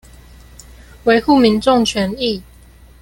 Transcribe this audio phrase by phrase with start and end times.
[1.05, 2.41] 維護民眾權益